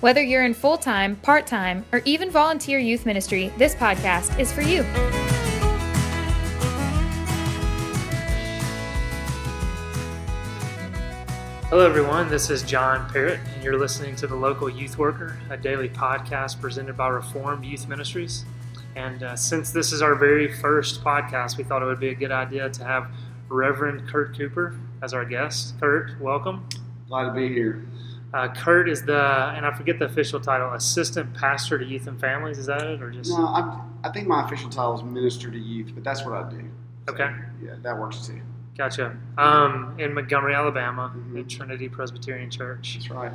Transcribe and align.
Whether 0.00 0.22
you're 0.22 0.44
in 0.46 0.54
full 0.54 0.78
time, 0.78 1.16
part 1.16 1.46
time, 1.46 1.84
or 1.92 2.00
even 2.06 2.30
volunteer 2.30 2.78
youth 2.78 3.04
ministry, 3.04 3.52
this 3.58 3.74
podcast 3.74 4.38
is 4.38 4.50
for 4.50 4.62
you. 4.62 4.82
Hello, 11.68 11.86
everyone. 11.86 12.30
This 12.30 12.48
is 12.48 12.62
John 12.62 13.10
Parrott, 13.10 13.40
and 13.54 13.62
you're 13.62 13.78
listening 13.78 14.16
to 14.16 14.26
The 14.26 14.34
Local 14.34 14.70
Youth 14.70 14.96
Worker, 14.96 15.38
a 15.50 15.58
daily 15.58 15.90
podcast 15.90 16.62
presented 16.62 16.96
by 16.96 17.08
Reformed 17.08 17.66
Youth 17.66 17.86
Ministries. 17.86 18.46
And 18.96 19.22
uh, 19.22 19.36
since 19.36 19.70
this 19.70 19.92
is 19.92 20.00
our 20.00 20.14
very 20.14 20.50
first 20.50 21.04
podcast, 21.04 21.58
we 21.58 21.64
thought 21.64 21.82
it 21.82 21.84
would 21.84 22.00
be 22.00 22.08
a 22.08 22.14
good 22.14 22.32
idea 22.32 22.70
to 22.70 22.84
have 22.84 23.10
Reverend 23.50 24.08
Kurt 24.08 24.34
Cooper 24.34 24.80
as 25.02 25.12
our 25.12 25.26
guest. 25.26 25.78
Kurt, 25.78 26.18
welcome. 26.22 26.66
Glad 27.06 27.26
to 27.26 27.32
be 27.34 27.48
here. 27.48 27.84
Uh, 28.32 28.48
Kurt 28.54 28.88
is 28.88 29.02
the, 29.04 29.52
and 29.56 29.66
I 29.66 29.74
forget 29.74 29.98
the 29.98 30.04
official 30.04 30.38
title, 30.40 30.72
Assistant 30.72 31.34
Pastor 31.34 31.78
to 31.78 31.84
Youth 31.84 32.06
and 32.06 32.20
Families. 32.20 32.58
Is 32.58 32.66
that 32.66 32.82
it, 32.82 33.02
or 33.02 33.10
just? 33.10 33.30
No, 33.30 33.46
I'm, 33.46 33.80
I 34.04 34.10
think 34.10 34.28
my 34.28 34.44
official 34.44 34.70
title 34.70 34.94
is 34.96 35.02
Minister 35.02 35.50
to 35.50 35.58
Youth, 35.58 35.90
but 35.94 36.04
that's 36.04 36.24
what 36.24 36.34
I 36.34 36.48
do. 36.48 36.62
So, 37.08 37.14
Okay. 37.14 37.30
Yeah, 37.62 37.74
that 37.82 37.98
works 37.98 38.26
too. 38.26 38.40
Gotcha. 38.78 39.16
Um, 39.36 39.96
in 39.98 40.14
Montgomery, 40.14 40.54
Alabama, 40.54 41.12
Mhm. 41.16 41.40
at 41.40 41.48
Trinity 41.48 41.88
Presbyterian 41.88 42.50
Church. 42.50 42.94
That's 42.94 43.10
right. 43.10 43.32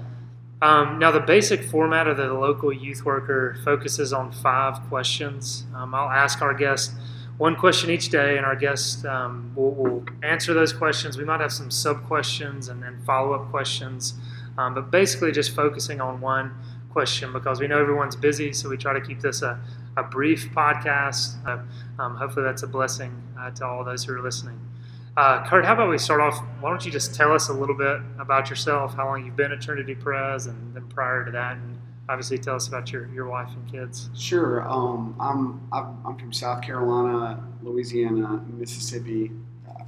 Um, 0.61 0.97
now, 0.97 1.11
the 1.11 1.19
basic 1.19 1.63
format 1.65 2.07
of 2.07 2.15
the 2.15 2.33
local 2.33 2.71
youth 2.71 3.03
worker 3.03 3.57
focuses 3.65 4.13
on 4.13 4.31
five 4.31 4.79
questions. 4.87 5.65
Um, 5.75 5.93
I'll 5.93 6.09
ask 6.09 6.41
our 6.41 6.53
guest 6.53 6.93
one 7.37 7.57
question 7.57 7.89
each 7.89 8.09
day, 8.09 8.37
and 8.37 8.45
our 8.45 8.55
guest 8.55 9.05
um, 9.05 9.51
will, 9.55 9.71
will 9.71 10.05
answer 10.23 10.53
those 10.53 10.71
questions. 10.71 11.17
We 11.17 11.25
might 11.25 11.41
have 11.41 11.51
some 11.51 11.69
sub 11.69 12.05
questions 12.07 12.69
and 12.69 12.81
then 12.81 12.97
follow 13.05 13.33
up 13.33 13.51
questions, 13.51 14.13
um, 14.57 14.73
but 14.73 14.91
basically 14.91 15.31
just 15.31 15.55
focusing 15.55 16.01
on 16.01 16.21
one 16.21 16.55
question 16.89 17.33
because 17.33 17.59
we 17.59 17.67
know 17.67 17.79
everyone's 17.79 18.15
busy, 18.15 18.53
so 18.53 18.69
we 18.69 18.77
try 18.77 18.93
to 18.93 19.01
keep 19.01 19.19
this 19.19 19.41
a, 19.41 19.59
a 19.97 20.03
brief 20.03 20.49
podcast. 20.55 21.45
Uh, 21.45 21.59
um, 22.01 22.15
hopefully, 22.15 22.45
that's 22.45 22.63
a 22.63 22.67
blessing 22.67 23.21
uh, 23.39 23.51
to 23.51 23.65
all 23.65 23.83
those 23.83 24.05
who 24.05 24.13
are 24.13 24.21
listening. 24.21 24.59
Uh, 25.17 25.45
Kurt, 25.47 25.65
how 25.65 25.73
about 25.73 25.89
we 25.89 25.97
start 25.97 26.19
off? 26.21 26.37
Why 26.59 26.69
don't 26.69 26.85
you 26.85 26.91
just 26.91 27.15
tell 27.15 27.31
us 27.31 27.49
a 27.49 27.53
little 27.53 27.75
bit 27.75 27.99
about 28.19 28.49
yourself, 28.49 28.95
how 28.95 29.05
long 29.05 29.25
you've 29.25 29.35
been 29.35 29.51
at 29.51 29.61
Trinity 29.61 29.95
Pres, 29.95 30.45
and 30.45 30.73
then 30.73 30.87
prior 30.87 31.23
to 31.25 31.31
that, 31.31 31.57
and 31.57 31.77
obviously 32.09 32.37
tell 32.37 32.55
us 32.55 32.67
about 32.67 32.91
your, 32.91 33.07
your 33.13 33.27
wife 33.27 33.49
and 33.49 33.71
kids. 33.71 34.09
Sure. 34.13 34.67
Um, 34.69 35.15
I'm, 35.19 35.67
I'm 36.05 36.17
from 36.17 36.33
South 36.33 36.61
Carolina, 36.61 37.43
Louisiana, 37.61 38.43
Mississippi, 38.57 39.31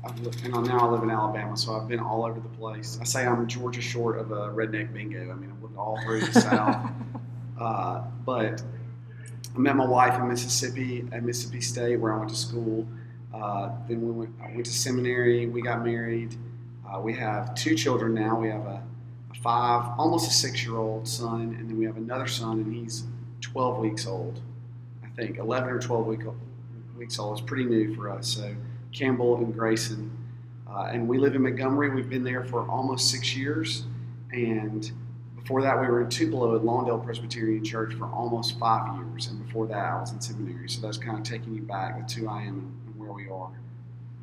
I've 0.07 0.19
lived, 0.21 0.45
and 0.45 0.55
I 0.55 0.61
now 0.61 0.87
I 0.87 0.91
live 0.91 1.03
in 1.03 1.09
Alabama. 1.09 1.57
So 1.57 1.75
I've 1.75 1.87
been 1.87 1.99
all 1.99 2.25
over 2.25 2.39
the 2.39 2.49
place. 2.49 2.97
I 3.01 3.03
say 3.03 3.25
I'm 3.25 3.45
Georgia 3.47 3.81
short 3.81 4.17
of 4.17 4.31
a 4.31 4.49
redneck 4.49 4.93
bingo. 4.93 5.31
I 5.31 5.33
mean, 5.33 5.51
I've 5.51 5.61
lived 5.61 5.77
all 5.77 5.99
through 6.03 6.21
the 6.25 6.41
South. 6.41 6.91
Uh, 7.59 8.03
but 8.25 8.61
I 9.55 9.59
met 9.59 9.75
my 9.75 9.85
wife 9.85 10.15
in 10.19 10.27
Mississippi 10.27 11.05
at 11.11 11.23
Mississippi 11.23 11.61
State, 11.61 11.97
where 11.97 12.13
I 12.13 12.17
went 12.17 12.29
to 12.29 12.35
school. 12.35 12.87
Uh, 13.33 13.71
then 13.87 14.01
we 14.01 14.11
went, 14.11 14.35
I 14.41 14.51
went 14.51 14.65
to 14.65 14.71
seminary. 14.71 15.47
We 15.47 15.61
got 15.61 15.83
married. 15.83 16.35
Uh, 16.87 16.99
we 17.01 17.13
have 17.15 17.53
two 17.55 17.75
children 17.75 18.13
now. 18.13 18.39
We 18.39 18.49
have 18.49 18.65
a, 18.65 18.83
a 19.31 19.33
five, 19.41 19.91
almost 19.97 20.29
a 20.29 20.33
six-year-old 20.33 21.07
son, 21.07 21.55
and 21.59 21.69
then 21.69 21.77
we 21.77 21.85
have 21.85 21.97
another 21.97 22.27
son, 22.27 22.59
and 22.59 22.73
he's 22.73 23.03
12 23.41 23.79
weeks 23.79 24.07
old. 24.07 24.39
I 25.03 25.07
think 25.19 25.37
11 25.37 25.69
or 25.69 25.79
12 25.79 26.05
week, 26.05 26.21
weeks 26.97 27.19
old. 27.19 27.39
It's 27.39 27.45
pretty 27.45 27.65
new 27.65 27.93
for 27.95 28.09
us. 28.09 28.27
So 28.27 28.55
Campbell 28.97 29.37
and 29.37 29.53
Grayson, 29.53 30.11
uh, 30.69 30.89
and 30.91 31.07
we 31.07 31.17
live 31.17 31.35
in 31.35 31.43
Montgomery. 31.43 31.89
We've 31.89 32.09
been 32.09 32.23
there 32.23 32.43
for 32.43 32.67
almost 32.69 33.11
six 33.11 33.35
years, 33.35 33.83
and 34.31 34.89
before 35.35 35.61
that, 35.61 35.79
we 35.79 35.87
were 35.87 36.01
in 36.01 36.09
Tupelo 36.09 36.55
at 36.55 36.61
Lawndale 36.63 37.03
Presbyterian 37.03 37.63
Church 37.63 37.93
for 37.93 38.05
almost 38.07 38.57
five 38.59 38.95
years, 38.97 39.27
and 39.27 39.45
before 39.45 39.67
that, 39.67 39.77
I 39.77 39.99
was 39.99 40.11
in 40.11 40.19
seminary. 40.19 40.67
So 40.69 40.81
that's 40.81 40.97
kind 40.97 41.17
of 41.17 41.23
taking 41.23 41.53
you 41.53 41.61
back 41.61 42.07
to 42.07 42.19
who 42.21 42.27
I 42.29 42.41
am 42.41 42.73
and 42.87 42.99
where 42.99 43.11
we 43.11 43.29
are. 43.29 43.51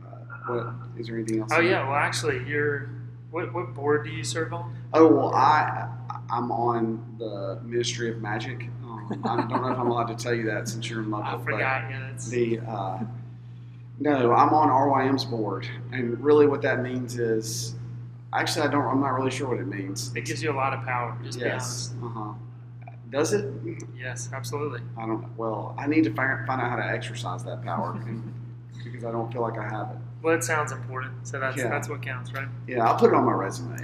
Uh, 0.04 0.46
what 0.46 1.00
is 1.00 1.06
there 1.06 1.16
anything 1.16 1.40
else? 1.40 1.50
Oh 1.54 1.60
yeah, 1.60 1.86
well 1.88 1.96
actually, 1.96 2.44
you're 2.46 2.90
what 3.30 3.54
what 3.54 3.74
board 3.74 4.04
do 4.04 4.10
you 4.10 4.24
serve 4.24 4.52
on? 4.52 4.76
Oh 4.92 5.06
well, 5.06 5.34
I 5.34 5.88
I'm 6.30 6.50
on 6.50 7.02
the 7.18 7.58
Ministry 7.62 8.10
of 8.10 8.20
Magic. 8.20 8.68
Um, 8.82 9.22
I 9.24 9.36
don't 9.36 9.62
know 9.62 9.68
if 9.70 9.78
I'm 9.78 9.86
allowed 9.88 10.08
to 10.08 10.14
tell 10.16 10.34
you 10.34 10.44
that 10.46 10.68
since 10.68 10.90
you're 10.90 11.02
in 11.02 11.12
I 11.14 11.18
Lubbock. 11.18 11.44
but 11.46 11.52
forgot. 11.52 11.90
Yeah, 11.90 12.08
that's 12.10 12.28
The 12.28 12.58
uh, 12.60 12.98
no, 14.00 14.32
I'm 14.32 14.52
on 14.52 14.68
RYM's 14.68 15.24
board, 15.24 15.68
and 15.92 16.18
really 16.22 16.46
what 16.46 16.62
that 16.62 16.82
means 16.82 17.18
is 17.18 17.76
actually 18.32 18.66
I 18.66 18.70
don't. 18.70 18.84
I'm 18.84 19.00
not 19.00 19.10
really 19.14 19.30
sure 19.30 19.48
what 19.48 19.58
it 19.58 19.66
means. 19.66 20.12
it 20.14 20.24
gives 20.24 20.42
you 20.42 20.50
a 20.50 20.56
lot 20.56 20.72
of 20.72 20.84
power. 20.84 21.16
Just 21.24 21.38
yes. 21.38 21.94
Uh 22.02 22.08
huh. 22.08 22.32
Does 23.10 23.32
it? 23.32 23.52
Yes, 23.96 24.30
absolutely. 24.32 24.80
I 24.98 25.06
don't 25.06 25.22
know. 25.22 25.30
Well, 25.36 25.74
I 25.78 25.86
need 25.86 26.02
to 26.04 26.12
find, 26.14 26.44
find 26.46 26.60
out 26.60 26.70
how 26.70 26.76
to 26.76 26.84
exercise 26.84 27.44
that 27.44 27.62
power 27.62 27.92
because 28.84 29.04
I 29.04 29.12
don't 29.12 29.32
feel 29.32 29.42
like 29.42 29.56
I 29.56 29.62
have 29.68 29.90
it. 29.90 29.96
Well, 30.20 30.34
it 30.34 30.42
sounds 30.42 30.72
important, 30.72 31.26
so 31.28 31.38
that's 31.38 31.56
Yeah. 31.56 31.68
that's 31.68 31.88
what 31.88 32.02
counts, 32.02 32.32
right? 32.32 32.48
Yeah, 32.66 32.84
I'll 32.84 32.96
put 32.98 33.08
it 33.10 33.14
on 33.14 33.24
my 33.24 33.32
resume. 33.32 33.76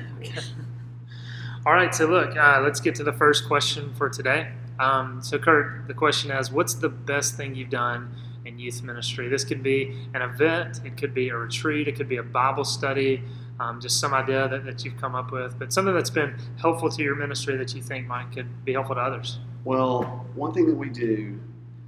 All 1.67 1.75
right, 1.75 1.95
so 1.95 2.07
look, 2.07 2.37
uh, 2.37 2.61
let's 2.63 2.81
get 2.81 2.95
to 2.97 3.05
the 3.05 3.13
first 3.13 3.47
question 3.47 3.93
for 3.95 4.09
today. 4.09 4.49
Um, 4.79 5.21
so, 5.23 5.39
Kurt, 5.39 5.87
the 5.87 5.95
question 5.95 6.31
is, 6.31 6.51
what's 6.51 6.73
the 6.73 6.89
best 6.89 7.37
thing 7.37 7.55
you've 7.55 7.69
done 7.69 8.11
youth 8.59 8.83
ministry? 8.83 9.29
This 9.29 9.45
could 9.45 9.63
be 9.63 9.95
an 10.15 10.23
event, 10.23 10.81
it 10.85 10.97
could 10.97 11.15
be 11.15 11.29
a 11.29 11.37
retreat, 11.37 11.89
it 11.89 11.97
could 11.97 12.09
be 12.09 12.17
a 12.17 12.23
Bible 12.23 12.65
study, 12.65 13.23
um, 13.61 13.81
just 13.81 14.01
some 14.01 14.15
idea 14.15 14.49
that, 14.49 14.65
that 14.65 14.85
you've 14.85 14.97
come 14.97 15.15
up 15.15 15.31
with, 15.31 15.59
but 15.59 15.73
something 15.73 15.95
that's 15.95 16.11
been 16.11 16.35
helpful 16.59 16.89
to 16.91 17.03
your 17.03 17.15
ministry 17.15 17.57
that 17.57 17.75
you 17.75 17.83
think 17.83 18.07
might 18.07 18.33
could 18.33 18.65
be 18.65 18.73
helpful 18.73 18.95
to 18.95 19.01
others. 19.01 19.39
Well, 19.65 20.27
one 20.35 20.53
thing 20.53 20.67
that 20.67 20.75
we 20.75 20.89
do, 20.89 21.39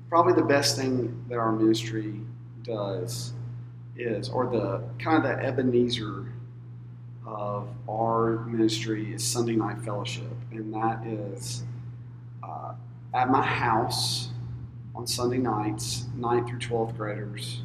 probably 0.08 0.34
the 0.34 0.46
best 0.46 0.76
thing 0.76 1.24
that 1.28 1.38
our 1.38 1.52
ministry 1.52 2.20
does 2.62 3.32
is, 3.96 4.28
or 4.28 4.46
the 4.46 4.82
kind 5.02 5.16
of 5.16 5.22
the 5.22 5.44
Ebenezer 5.44 6.32
of 7.26 7.68
our 7.88 8.44
ministry 8.46 9.14
is 9.14 9.24
Sunday 9.24 9.56
night 9.56 9.80
fellowship, 9.80 10.32
and 10.50 10.74
that 10.74 11.06
is 11.06 11.64
uh, 12.42 12.74
at 13.14 13.30
my 13.30 13.42
house 13.42 14.28
on 14.94 15.06
Sunday 15.06 15.38
nights, 15.38 16.06
9th 16.16 16.48
through 16.48 16.58
12th 16.58 16.96
graders. 16.96 17.62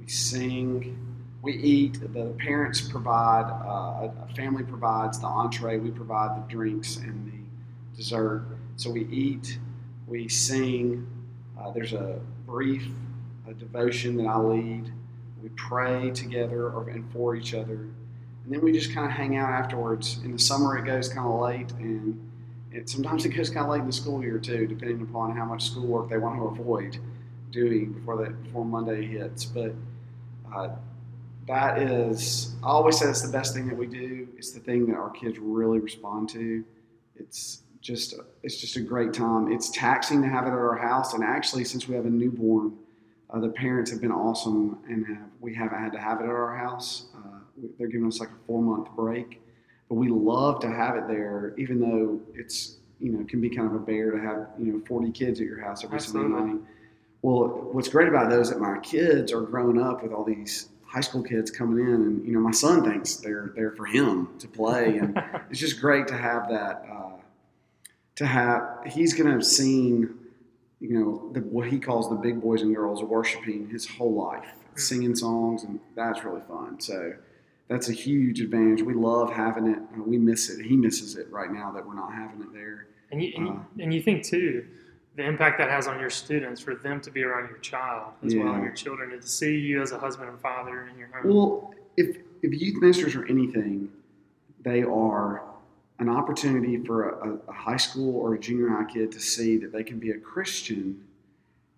We 0.00 0.08
sing, 0.08 0.98
we 1.42 1.54
eat. 1.54 2.00
The 2.00 2.34
parents 2.38 2.80
provide, 2.80 3.50
uh, 3.50 4.10
a 4.28 4.34
family 4.34 4.62
provides 4.62 5.20
the 5.20 5.26
entree, 5.26 5.78
we 5.78 5.90
provide 5.90 6.36
the 6.36 6.52
drinks 6.52 6.96
and 6.96 7.26
the 7.26 7.96
dessert. 7.96 8.46
So 8.76 8.90
we 8.90 9.06
eat, 9.06 9.58
we 10.06 10.28
sing. 10.28 11.06
Uh, 11.60 11.70
there's 11.70 11.92
a 11.92 12.20
brief 12.46 12.86
a 13.48 13.54
devotion 13.54 14.16
that 14.16 14.26
I 14.26 14.36
lead. 14.38 14.92
We 15.42 15.48
pray 15.50 16.10
together 16.10 16.70
or, 16.70 16.88
and 16.88 17.10
for 17.12 17.34
each 17.34 17.54
other. 17.54 17.74
And 18.44 18.52
then 18.52 18.60
we 18.60 18.72
just 18.72 18.94
kind 18.94 19.06
of 19.06 19.12
hang 19.12 19.36
out 19.36 19.50
afterwards. 19.50 20.20
In 20.24 20.32
the 20.32 20.38
summer, 20.38 20.76
it 20.78 20.84
goes 20.84 21.08
kind 21.08 21.26
of 21.26 21.40
late, 21.40 21.72
and 21.72 22.31
it, 22.72 22.88
sometimes 22.88 23.24
it 23.24 23.30
goes 23.30 23.50
kind 23.50 23.66
of 23.66 23.72
late 23.72 23.80
in 23.80 23.86
the 23.86 23.92
school 23.92 24.22
year 24.22 24.38
too, 24.38 24.66
depending 24.66 25.02
upon 25.02 25.36
how 25.36 25.44
much 25.44 25.70
schoolwork 25.70 26.08
they 26.08 26.18
want 26.18 26.36
to 26.36 26.60
avoid 26.60 26.98
doing 27.50 27.92
before 27.92 28.24
that 28.24 28.42
before 28.42 28.64
Monday 28.64 29.06
hits. 29.06 29.44
But 29.44 29.74
uh, 30.54 30.70
that 31.46 31.78
is, 31.78 32.54
I 32.62 32.68
always 32.68 32.98
say 32.98 33.06
that's 33.06 33.22
the 33.22 33.32
best 33.32 33.54
thing 33.54 33.68
that 33.68 33.76
we 33.76 33.86
do. 33.86 34.28
It's 34.36 34.52
the 34.52 34.60
thing 34.60 34.86
that 34.86 34.96
our 34.96 35.10
kids 35.10 35.38
really 35.38 35.78
respond 35.78 36.28
to. 36.30 36.64
It's 37.16 37.62
just 37.80 38.14
it's 38.42 38.60
just 38.60 38.76
a 38.76 38.80
great 38.80 39.12
time. 39.12 39.52
It's 39.52 39.70
taxing 39.70 40.22
to 40.22 40.28
have 40.28 40.44
it 40.44 40.50
at 40.50 40.54
our 40.54 40.76
house, 40.76 41.14
and 41.14 41.22
actually, 41.22 41.64
since 41.64 41.88
we 41.88 41.94
have 41.94 42.06
a 42.06 42.10
newborn, 42.10 42.76
uh, 43.30 43.40
the 43.40 43.48
parents 43.48 43.90
have 43.90 44.00
been 44.00 44.12
awesome, 44.12 44.78
and 44.88 45.06
have, 45.06 45.28
we 45.40 45.54
haven't 45.54 45.78
had 45.78 45.92
to 45.92 45.98
have 45.98 46.20
it 46.20 46.24
at 46.24 46.30
our 46.30 46.56
house. 46.56 47.06
Uh, 47.14 47.38
they're 47.78 47.88
giving 47.88 48.06
us 48.06 48.20
like 48.20 48.30
a 48.30 48.46
four 48.46 48.62
month 48.62 48.88
break, 48.96 49.41
but 49.92 49.98
we 49.98 50.08
love 50.08 50.58
to 50.60 50.68
have 50.70 50.96
it 50.96 51.06
there, 51.06 51.52
even 51.58 51.78
though 51.78 52.18
it's 52.34 52.76
you 52.98 53.12
know 53.12 53.22
can 53.26 53.42
be 53.42 53.50
kind 53.50 53.66
of 53.68 53.74
a 53.74 53.78
bear 53.78 54.10
to 54.10 54.18
have 54.18 54.48
you 54.58 54.72
know 54.72 54.80
40 54.86 55.12
kids 55.12 55.38
at 55.38 55.44
your 55.46 55.60
house 55.60 55.84
every 55.84 56.00
Sunday 56.00 56.28
Absolutely. 56.28 56.52
night. 56.54 56.62
Well, 57.20 57.68
what's 57.72 57.88
great 57.88 58.08
about 58.08 58.30
those 58.30 58.46
is 58.46 58.54
that 58.54 58.58
my 58.58 58.78
kids 58.78 59.32
are 59.32 59.42
growing 59.42 59.78
up 59.78 60.02
with 60.02 60.10
all 60.10 60.24
these 60.24 60.70
high 60.86 61.02
school 61.02 61.22
kids 61.22 61.50
coming 61.50 61.84
in, 61.86 61.94
and 61.94 62.26
you 62.26 62.32
know 62.32 62.40
my 62.40 62.52
son 62.52 62.82
thinks 62.82 63.16
they're 63.16 63.52
there 63.54 63.72
for 63.72 63.84
him 63.84 64.30
to 64.38 64.48
play, 64.48 64.96
and 64.96 65.22
it's 65.50 65.60
just 65.60 65.78
great 65.78 66.08
to 66.08 66.16
have 66.16 66.48
that. 66.48 66.86
Uh, 66.90 67.10
to 68.14 68.24
have 68.24 68.78
he's 68.86 69.12
going 69.12 69.26
to 69.26 69.32
have 69.32 69.44
seen 69.44 70.14
you 70.80 70.98
know, 70.98 71.30
the, 71.34 71.40
what 71.40 71.68
he 71.68 71.78
calls 71.78 72.08
the 72.08 72.16
big 72.16 72.40
boys 72.40 72.62
and 72.62 72.74
girls 72.74 73.02
worshiping 73.02 73.68
his 73.68 73.86
whole 73.86 74.14
life, 74.14 74.48
singing 74.74 75.14
songs, 75.14 75.64
and 75.64 75.80
that's 75.94 76.24
really 76.24 76.40
fun. 76.48 76.80
So 76.80 77.12
that's 77.68 77.88
a 77.88 77.92
huge 77.92 78.40
advantage. 78.40 78.82
We 78.82 78.94
love 78.94 79.32
having 79.32 79.66
it. 79.66 79.78
We 79.96 80.18
miss 80.18 80.50
it. 80.50 80.64
He 80.64 80.76
misses 80.76 81.16
it 81.16 81.30
right 81.30 81.50
now 81.50 81.70
that 81.72 81.86
we're 81.86 81.94
not 81.94 82.12
having 82.12 82.42
it 82.42 82.52
there. 82.52 82.86
And 83.10 83.22
you, 83.22 83.32
and, 83.36 83.48
Uh, 83.48 83.52
you, 83.76 83.84
and 83.84 83.94
you 83.94 84.02
think 84.02 84.24
too, 84.24 84.66
the 85.16 85.24
impact 85.24 85.58
that 85.58 85.68
has 85.70 85.86
on 85.86 86.00
your 86.00 86.10
students 86.10 86.60
for 86.60 86.74
them 86.74 87.00
to 87.02 87.10
be 87.10 87.22
around 87.22 87.48
your 87.48 87.58
child 87.58 88.12
as 88.24 88.34
well, 88.34 88.54
and 88.54 88.62
your 88.62 88.72
children, 88.72 89.12
and 89.12 89.20
to 89.20 89.28
see 89.28 89.58
you 89.58 89.82
as 89.82 89.92
a 89.92 89.98
husband 89.98 90.30
and 90.30 90.40
father 90.40 90.88
in 90.92 90.98
your 90.98 91.08
home. 91.08 91.34
Well, 91.34 91.74
if 91.96 92.16
if 92.42 92.60
youth 92.60 92.80
ministers 92.80 93.14
are 93.14 93.26
anything, 93.26 93.90
they 94.62 94.82
are 94.82 95.42
an 95.98 96.08
opportunity 96.08 96.78
for 96.78 97.10
a, 97.10 97.38
a 97.48 97.52
high 97.52 97.76
school 97.76 98.16
or 98.16 98.34
a 98.34 98.38
junior 98.38 98.68
high 98.70 98.90
kid 98.90 99.12
to 99.12 99.20
see 99.20 99.56
that 99.58 99.70
they 99.72 99.84
can 99.84 99.98
be 99.98 100.10
a 100.10 100.18
Christian 100.18 101.04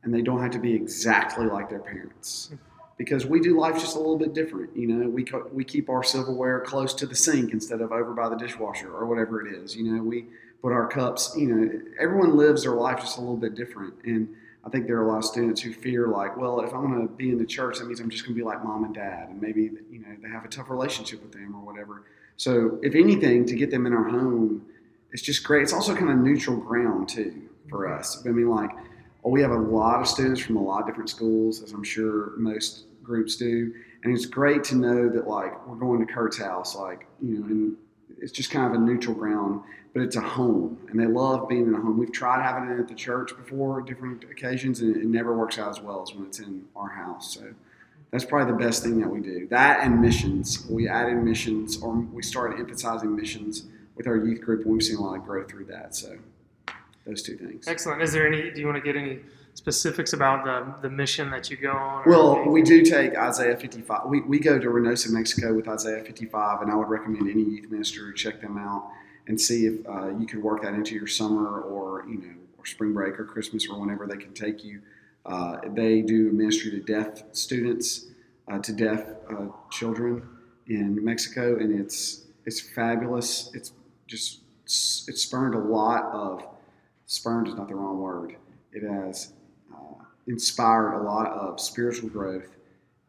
and 0.02 0.14
they 0.14 0.22
don't 0.22 0.40
have 0.40 0.52
to 0.52 0.58
be 0.58 0.72
exactly 0.72 1.46
like 1.46 1.68
their 1.68 1.80
parents. 1.80 2.52
Because 2.96 3.26
we 3.26 3.40
do 3.40 3.58
life 3.58 3.80
just 3.80 3.96
a 3.96 3.98
little 3.98 4.18
bit 4.18 4.34
different, 4.34 4.76
you 4.76 4.86
know. 4.86 5.08
We 5.08 5.24
co- 5.24 5.48
we 5.52 5.64
keep 5.64 5.88
our 5.90 6.04
silverware 6.04 6.60
close 6.60 6.94
to 6.94 7.06
the 7.06 7.16
sink 7.16 7.52
instead 7.52 7.80
of 7.80 7.90
over 7.90 8.12
by 8.12 8.28
the 8.28 8.36
dishwasher 8.36 8.92
or 8.92 9.06
whatever 9.06 9.44
it 9.44 9.52
is. 9.52 9.74
You 9.74 9.84
know, 9.84 10.02
we 10.02 10.26
put 10.62 10.72
our 10.72 10.86
cups. 10.86 11.34
You 11.36 11.48
know, 11.48 11.80
everyone 11.98 12.36
lives 12.36 12.62
their 12.62 12.74
life 12.74 13.00
just 13.00 13.16
a 13.16 13.20
little 13.20 13.36
bit 13.36 13.56
different, 13.56 13.94
and 14.04 14.28
I 14.64 14.70
think 14.70 14.86
there 14.86 14.96
are 14.96 15.06
a 15.06 15.08
lot 15.08 15.18
of 15.18 15.24
students 15.24 15.60
who 15.60 15.72
fear 15.72 16.06
like, 16.06 16.36
well, 16.36 16.60
if 16.60 16.72
I'm 16.72 16.90
going 16.90 17.06
to 17.06 17.12
be 17.12 17.30
in 17.30 17.38
the 17.38 17.44
church, 17.44 17.78
that 17.78 17.86
means 17.86 18.00
I'm 18.00 18.08
just 18.08 18.24
going 18.24 18.34
to 18.34 18.38
be 18.38 18.44
like 18.44 18.64
mom 18.64 18.84
and 18.84 18.94
dad, 18.94 19.28
and 19.28 19.40
maybe 19.40 19.70
you 19.90 20.00
know 20.00 20.16
they 20.22 20.28
have 20.28 20.44
a 20.44 20.48
tough 20.48 20.70
relationship 20.70 21.22
with 21.22 21.32
them 21.32 21.54
or 21.54 21.60
whatever. 21.60 22.04
So, 22.36 22.78
if 22.82 22.94
anything, 22.94 23.44
to 23.46 23.54
get 23.54 23.70
them 23.70 23.86
in 23.86 23.92
our 23.92 24.08
home, 24.08 24.64
it's 25.12 25.22
just 25.22 25.44
great. 25.44 25.62
It's 25.62 25.72
also 25.72 25.94
kind 25.94 26.10
of 26.10 26.18
neutral 26.18 26.56
ground 26.56 27.08
too 27.08 27.42
for 27.68 27.92
us. 27.92 28.24
I 28.26 28.30
mean, 28.30 28.48
like, 28.48 28.70
well, 29.24 29.32
we 29.32 29.40
have 29.42 29.50
a 29.50 29.58
lot 29.58 30.00
of 30.00 30.06
students 30.06 30.40
from 30.40 30.56
a 30.56 30.62
lot 30.62 30.82
of 30.82 30.86
different 30.86 31.10
schools, 31.10 31.62
as 31.62 31.72
I'm 31.72 31.82
sure 31.82 32.34
most 32.36 32.84
groups 33.02 33.34
do, 33.36 33.74
and 34.04 34.14
it's 34.14 34.26
great 34.26 34.62
to 34.64 34.76
know 34.76 35.08
that 35.08 35.26
like 35.26 35.66
we're 35.66 35.74
going 35.76 36.06
to 36.06 36.12
Kurt's 36.12 36.38
house, 36.38 36.76
like 36.76 37.06
you 37.20 37.38
know, 37.38 37.46
and 37.46 37.76
it's 38.20 38.32
just 38.32 38.52
kind 38.52 38.66
of 38.66 38.80
a 38.80 38.84
neutral 38.84 39.14
ground 39.14 39.62
but 39.94 40.02
it's 40.02 40.16
a 40.16 40.20
home 40.20 40.76
and 40.90 41.00
they 41.00 41.06
love 41.06 41.48
being 41.48 41.68
in 41.68 41.74
a 41.74 41.80
home. 41.80 41.96
We've 41.96 42.12
tried 42.12 42.42
having 42.42 42.68
it 42.68 42.80
at 42.80 42.88
the 42.88 42.94
church 42.94 43.34
before, 43.36 43.80
different 43.80 44.24
occasions, 44.24 44.80
and 44.80 44.94
it 44.96 45.06
never 45.06 45.34
works 45.34 45.56
out 45.56 45.70
as 45.70 45.80
well 45.80 46.02
as 46.02 46.12
when 46.12 46.26
it's 46.26 46.40
in 46.40 46.64
our 46.74 46.88
house. 46.88 47.32
So 47.32 47.54
that's 48.10 48.24
probably 48.24 48.52
the 48.52 48.58
best 48.58 48.82
thing 48.82 49.00
that 49.00 49.08
we 49.08 49.20
do. 49.20 49.46
That 49.48 49.84
and 49.84 50.02
missions. 50.02 50.66
We 50.68 50.88
added 50.88 51.16
missions 51.16 51.80
or 51.80 51.94
we 51.94 52.22
started 52.22 52.58
emphasizing 52.58 53.14
missions 53.14 53.66
with 53.94 54.08
our 54.08 54.16
youth 54.16 54.40
group 54.40 54.64
and 54.64 54.72
we've 54.72 54.82
seen 54.82 54.96
a 54.96 55.00
lot 55.00 55.16
of 55.16 55.24
growth 55.24 55.48
through 55.48 55.66
that. 55.66 55.94
So 55.94 56.18
those 57.06 57.22
two 57.22 57.36
things. 57.36 57.68
Excellent. 57.68 58.02
Is 58.02 58.12
there 58.12 58.26
any? 58.26 58.50
Do 58.50 58.60
you 58.60 58.66
want 58.66 58.82
to 58.82 58.82
get 58.82 58.96
any 58.96 59.20
specifics 59.54 60.12
about 60.12 60.44
the 60.44 60.88
the 60.88 60.90
mission 60.90 61.30
that 61.30 61.50
you 61.50 61.56
go 61.56 61.72
on? 61.72 62.02
Well, 62.06 62.34
anything? 62.36 62.52
we 62.52 62.62
do 62.62 62.82
take 62.82 63.16
Isaiah 63.16 63.56
55. 63.56 64.06
We, 64.06 64.20
we 64.22 64.38
go 64.38 64.58
to 64.58 64.66
Reynosa, 64.68 65.10
Mexico 65.10 65.54
with 65.54 65.68
Isaiah 65.68 66.02
55, 66.02 66.62
and 66.62 66.70
I 66.70 66.74
would 66.74 66.88
recommend 66.88 67.28
any 67.28 67.42
youth 67.42 67.70
minister 67.70 68.10
to 68.10 68.16
check 68.16 68.40
them 68.40 68.58
out 68.58 68.90
and 69.26 69.40
see 69.40 69.66
if 69.66 69.86
uh, 69.88 70.08
you 70.18 70.26
could 70.26 70.42
work 70.42 70.62
that 70.62 70.74
into 70.74 70.94
your 70.94 71.06
summer 71.06 71.60
or, 71.60 72.04
you 72.08 72.18
know, 72.18 72.34
or 72.58 72.66
spring 72.66 72.92
break 72.92 73.18
or 73.18 73.24
Christmas 73.24 73.66
or 73.68 73.80
whenever 73.80 74.06
they 74.06 74.16
can 74.16 74.34
take 74.34 74.64
you. 74.64 74.80
Uh, 75.24 75.56
they 75.68 76.02
do 76.02 76.30
ministry 76.32 76.70
to 76.70 76.80
deaf 76.80 77.22
students, 77.32 78.06
uh, 78.48 78.58
to 78.58 78.72
deaf 78.72 79.06
uh, 79.30 79.46
children 79.70 80.22
in 80.66 81.02
Mexico, 81.02 81.56
and 81.56 81.78
it's 81.78 82.22
it's 82.44 82.60
fabulous. 82.60 83.50
It's 83.54 83.72
just 84.06 84.40
it's 84.66 85.22
spurned 85.22 85.54
a 85.54 85.58
lot 85.58 86.04
of 86.12 86.46
spurned 87.06 87.48
is 87.48 87.54
not 87.54 87.68
the 87.68 87.74
wrong 87.74 88.00
word. 88.00 88.36
It 88.72 88.82
has 88.82 89.32
uh, 89.72 90.02
inspired 90.26 90.94
a 90.94 91.02
lot 91.02 91.26
of 91.28 91.60
spiritual 91.60 92.08
growth 92.08 92.56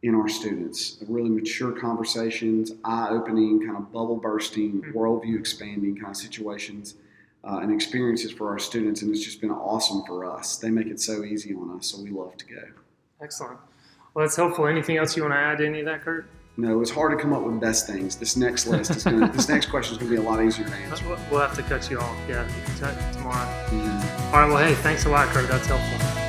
in 0.03 0.13
our 0.13 0.27
students. 0.29 1.03
Really 1.07 1.29
mature 1.29 1.71
conversations, 1.71 2.71
eye-opening, 2.83 3.65
kind 3.65 3.77
of 3.77 3.91
bubble 3.91 4.17
bursting, 4.17 4.81
Mhm. 4.81 4.93
worldview 4.93 5.39
expanding 5.39 5.95
kind 5.95 6.09
of 6.11 6.17
situations 6.17 6.95
uh, 7.43 7.59
and 7.61 7.71
experiences 7.71 8.31
for 8.31 8.49
our 8.49 8.57
students, 8.59 9.01
and 9.03 9.11
it's 9.11 9.23
just 9.23 9.39
been 9.39 9.51
awesome 9.51 10.03
for 10.05 10.25
us. 10.25 10.57
They 10.57 10.71
make 10.71 10.87
it 10.87 10.99
so 10.99 11.23
easy 11.23 11.53
on 11.53 11.77
us, 11.77 11.87
so 11.87 12.01
we 12.01 12.09
love 12.09 12.35
to 12.37 12.45
go. 12.45 12.61
Excellent. 13.21 13.59
Well, 14.13 14.25
that's 14.25 14.35
helpful. 14.35 14.65
Anything 14.67 14.97
else 14.97 15.15
you 15.15 15.21
want 15.23 15.33
to 15.35 15.37
add 15.39 15.59
to 15.59 15.65
any 15.67 15.79
of 15.81 15.85
that, 15.85 16.01
Kurt? 16.01 16.25
No, 16.57 16.81
it's 16.81 16.91
hard 16.91 17.11
to 17.11 17.17
come 17.21 17.33
up 17.33 17.43
with 17.43 17.59
best 17.59 17.85
things. 17.85 18.15
This 18.15 18.37
next 18.37 18.65
list 18.65 18.91
is 18.95 19.03
going 19.03 19.19
to, 19.19 19.27
this 19.27 19.49
next 19.49 19.65
question 19.69 19.93
is 19.93 19.97
going 19.97 20.09
to 20.09 20.17
be 20.21 20.25
a 20.25 20.29
lot 20.29 20.41
easier 20.43 20.65
to 20.65 20.73
answer. 20.73 21.05
We'll 21.29 21.41
have 21.41 21.55
to 21.55 21.63
cut 21.63 21.89
you 21.89 21.99
off. 21.99 22.17
Yeah, 22.29 22.47
tomorrow. 23.13 23.45
Mhm. 23.69 24.33
All 24.33 24.39
right. 24.39 24.47
Well, 24.47 24.57
hey, 24.65 24.73
thanks 24.75 25.05
a 25.05 25.09
lot, 25.09 25.27
Kurt. 25.29 25.49
That's 25.49 25.67
helpful. 25.67 26.24